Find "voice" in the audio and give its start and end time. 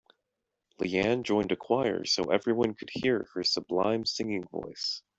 4.47-5.03